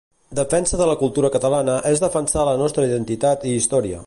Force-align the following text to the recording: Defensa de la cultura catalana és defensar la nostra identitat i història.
Defensa 0.37 0.79
de 0.79 0.87
la 0.91 0.95
cultura 1.01 1.31
catalana 1.37 1.77
és 1.93 2.03
defensar 2.07 2.49
la 2.51 2.59
nostra 2.65 2.89
identitat 2.93 3.51
i 3.53 3.59
història. 3.63 3.99